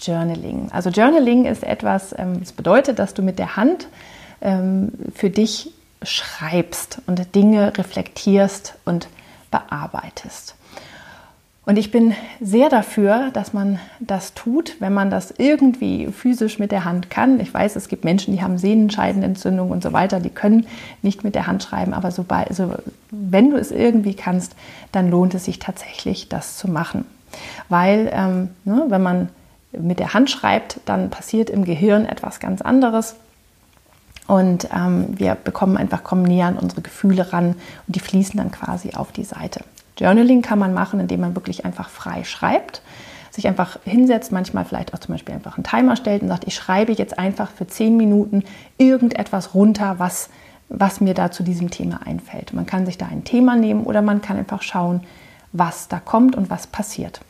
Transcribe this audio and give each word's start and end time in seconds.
Journaling. 0.00 0.68
Also 0.72 0.90
Journaling 0.90 1.44
ist 1.46 1.62
etwas, 1.62 2.14
ähm, 2.18 2.40
das 2.40 2.52
bedeutet, 2.52 2.98
dass 2.98 3.14
du 3.14 3.22
mit 3.22 3.38
der 3.38 3.56
Hand 3.56 3.88
ähm, 4.40 4.92
für 5.14 5.30
dich 5.30 5.72
schreibst 6.02 7.00
und 7.06 7.34
Dinge 7.34 7.76
reflektierst 7.76 8.74
und 8.84 9.08
bearbeitest. 9.50 10.54
Und 11.66 11.78
ich 11.78 11.90
bin 11.90 12.14
sehr 12.42 12.68
dafür, 12.68 13.30
dass 13.32 13.54
man 13.54 13.78
das 13.98 14.34
tut, 14.34 14.76
wenn 14.80 14.92
man 14.92 15.08
das 15.08 15.32
irgendwie 15.38 16.08
physisch 16.08 16.58
mit 16.58 16.72
der 16.72 16.84
Hand 16.84 17.08
kann. 17.08 17.40
Ich 17.40 17.54
weiß, 17.54 17.76
es 17.76 17.88
gibt 17.88 18.04
Menschen, 18.04 18.34
die 18.34 18.42
haben 18.42 18.58
Sehnenscheidenentzündung 18.58 19.70
und 19.70 19.82
so 19.82 19.94
weiter, 19.94 20.20
die 20.20 20.28
können 20.28 20.66
nicht 21.00 21.24
mit 21.24 21.34
der 21.34 21.46
Hand 21.46 21.62
schreiben, 21.62 21.94
aber 21.94 22.10
sobald, 22.10 22.48
also 22.48 22.74
wenn 23.10 23.50
du 23.50 23.56
es 23.56 23.70
irgendwie 23.70 24.14
kannst, 24.14 24.54
dann 24.92 25.10
lohnt 25.10 25.32
es 25.34 25.46
sich 25.46 25.58
tatsächlich, 25.58 26.28
das 26.28 26.58
zu 26.58 26.68
machen. 26.68 27.06
Weil, 27.70 28.10
ähm, 28.12 28.50
ne, 28.64 28.84
wenn 28.88 29.02
man 29.02 29.28
mit 29.78 29.98
der 29.98 30.14
Hand 30.14 30.30
schreibt, 30.30 30.80
dann 30.84 31.10
passiert 31.10 31.50
im 31.50 31.64
Gehirn 31.64 32.06
etwas 32.06 32.40
ganz 32.40 32.62
anderes. 32.62 33.16
Und 34.26 34.68
ähm, 34.74 35.06
wir 35.18 35.34
bekommen 35.34 35.76
einfach, 35.76 36.02
kommen 36.02 36.22
näher 36.22 36.46
an 36.46 36.56
unsere 36.56 36.80
Gefühle 36.80 37.32
ran 37.32 37.56
und 37.86 37.96
die 37.96 38.00
fließen 38.00 38.38
dann 38.38 38.50
quasi 38.50 38.94
auf 38.94 39.12
die 39.12 39.24
Seite. 39.24 39.60
Journaling 39.98 40.42
kann 40.42 40.58
man 40.58 40.72
machen, 40.72 40.98
indem 41.00 41.20
man 41.20 41.34
wirklich 41.34 41.64
einfach 41.64 41.88
frei 41.88 42.24
schreibt, 42.24 42.82
sich 43.30 43.46
einfach 43.46 43.78
hinsetzt, 43.84 44.32
manchmal 44.32 44.64
vielleicht 44.64 44.94
auch 44.94 44.98
zum 44.98 45.14
Beispiel 45.14 45.34
einfach 45.34 45.56
einen 45.56 45.64
Timer 45.64 45.96
stellt 45.96 46.22
und 46.22 46.28
sagt, 46.28 46.44
ich 46.46 46.54
schreibe 46.54 46.92
jetzt 46.92 47.18
einfach 47.18 47.50
für 47.50 47.66
zehn 47.66 47.96
Minuten 47.96 48.44
irgendetwas 48.78 49.54
runter, 49.54 49.96
was, 49.98 50.30
was 50.68 51.00
mir 51.00 51.14
da 51.14 51.30
zu 51.30 51.42
diesem 51.42 51.70
Thema 51.70 52.00
einfällt. 52.04 52.52
Man 52.52 52.66
kann 52.66 52.86
sich 52.86 52.96
da 52.96 53.06
ein 53.06 53.24
Thema 53.24 53.56
nehmen 53.56 53.84
oder 53.84 54.02
man 54.02 54.22
kann 54.22 54.38
einfach 54.38 54.62
schauen, 54.62 55.02
was 55.52 55.88
da 55.88 56.00
kommt 56.00 56.34
und 56.34 56.48
was 56.48 56.66
passiert. 56.66 57.20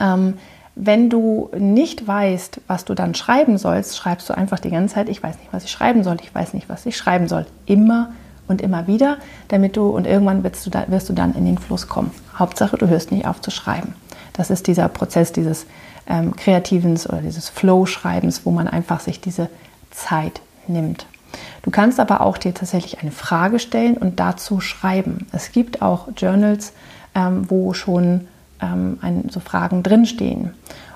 Ähm, 0.00 0.34
wenn 0.78 1.08
du 1.08 1.50
nicht 1.58 2.06
weißt, 2.06 2.60
was 2.66 2.84
du 2.84 2.94
dann 2.94 3.14
schreiben 3.14 3.56
sollst, 3.56 3.96
schreibst 3.96 4.28
du 4.28 4.36
einfach 4.36 4.60
die 4.60 4.70
ganze 4.70 4.94
Zeit, 4.94 5.08
ich 5.08 5.22
weiß 5.22 5.38
nicht, 5.38 5.50
was 5.50 5.64
ich 5.64 5.70
schreiben 5.70 6.04
soll, 6.04 6.18
ich 6.22 6.34
weiß 6.34 6.52
nicht, 6.52 6.68
was 6.68 6.84
ich 6.84 6.98
schreiben 6.98 7.28
soll. 7.28 7.46
Immer 7.64 8.12
und 8.46 8.60
immer 8.60 8.86
wieder, 8.86 9.16
damit 9.48 9.76
du 9.78 9.88
und 9.88 10.06
irgendwann 10.06 10.44
wirst 10.44 10.66
du, 10.66 10.70
da, 10.70 10.84
wirst 10.88 11.08
du 11.08 11.14
dann 11.14 11.34
in 11.34 11.46
den 11.46 11.56
Fluss 11.56 11.88
kommen. 11.88 12.10
Hauptsache, 12.38 12.76
du 12.76 12.88
hörst 12.88 13.10
nicht 13.10 13.26
auf 13.26 13.40
zu 13.40 13.50
schreiben. 13.50 13.94
Das 14.34 14.50
ist 14.50 14.66
dieser 14.66 14.88
Prozess 14.88 15.32
dieses 15.32 15.66
ähm, 16.06 16.36
kreativen 16.36 16.92
oder 17.08 17.22
dieses 17.22 17.48
Flow-Schreibens, 17.48 18.44
wo 18.44 18.50
man 18.50 18.68
einfach 18.68 19.00
sich 19.00 19.20
diese 19.20 19.48
Zeit 19.90 20.42
nimmt. 20.68 21.06
Du 21.62 21.70
kannst 21.70 21.98
aber 21.98 22.20
auch 22.20 22.36
dir 22.36 22.52
tatsächlich 22.52 23.00
eine 23.00 23.12
Frage 23.12 23.58
stellen 23.58 23.96
und 23.96 24.20
dazu 24.20 24.60
schreiben. 24.60 25.26
Es 25.32 25.52
gibt 25.52 25.80
auch 25.80 26.08
Journals, 26.14 26.74
ähm, 27.14 27.46
wo 27.48 27.72
schon 27.72 28.28
ähm, 28.60 28.98
ein, 29.00 29.28
so 29.30 29.40
Fragen 29.40 29.82
drinstehen. 29.82 30.50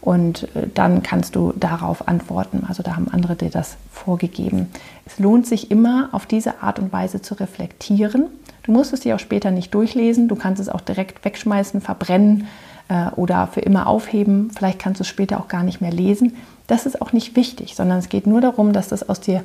Und 0.00 0.54
äh, 0.54 0.68
dann 0.72 1.02
kannst 1.02 1.34
du 1.34 1.52
darauf 1.56 2.08
antworten. 2.08 2.64
Also 2.68 2.82
da 2.82 2.96
haben 2.96 3.08
andere 3.08 3.36
dir 3.36 3.50
das 3.50 3.76
vorgegeben. 3.90 4.68
Es 5.06 5.18
lohnt 5.18 5.46
sich 5.46 5.70
immer, 5.70 6.10
auf 6.12 6.26
diese 6.26 6.62
Art 6.62 6.78
und 6.78 6.92
Weise 6.92 7.22
zu 7.22 7.34
reflektieren. 7.34 8.26
Du 8.64 8.72
musst 8.72 8.92
es 8.92 9.00
dir 9.00 9.14
auch 9.14 9.20
später 9.20 9.50
nicht 9.50 9.72
durchlesen. 9.74 10.28
Du 10.28 10.36
kannst 10.36 10.60
es 10.60 10.68
auch 10.68 10.82
direkt 10.82 11.24
wegschmeißen, 11.24 11.80
verbrennen 11.80 12.46
äh, 12.88 13.08
oder 13.16 13.46
für 13.46 13.60
immer 13.60 13.86
aufheben. 13.86 14.50
Vielleicht 14.54 14.78
kannst 14.78 15.00
du 15.00 15.02
es 15.02 15.08
später 15.08 15.40
auch 15.40 15.48
gar 15.48 15.62
nicht 15.62 15.80
mehr 15.80 15.92
lesen. 15.92 16.36
Das 16.66 16.86
ist 16.86 17.00
auch 17.00 17.12
nicht 17.12 17.36
wichtig, 17.36 17.74
sondern 17.74 17.98
es 17.98 18.08
geht 18.08 18.26
nur 18.26 18.40
darum, 18.40 18.72
dass 18.72 18.88
das 18.88 19.08
aus 19.08 19.20
dir 19.20 19.42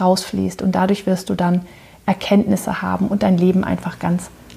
rausfließt. 0.00 0.62
Und 0.62 0.72
dadurch 0.74 1.06
wirst 1.06 1.30
du 1.30 1.34
dann 1.34 1.62
Erkenntnisse 2.06 2.82
haben 2.82 3.08
und 3.08 3.22
dein 3.22 3.38
Leben 3.38 3.64
einfach 3.64 3.98
ganz 3.98 4.30